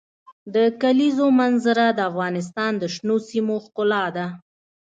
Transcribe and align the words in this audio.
د 0.55 0.55
کلیزو 0.81 1.27
منظره 1.39 1.85
د 1.93 1.99
افغانستان 2.11 2.71
د 2.77 2.83
شنو 2.93 3.15
سیمو 3.29 3.55
ښکلا 3.65 4.05
ده. 4.15 4.25